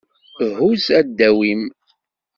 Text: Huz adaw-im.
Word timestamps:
Huz 0.59 0.83
adaw-im. 0.99 1.63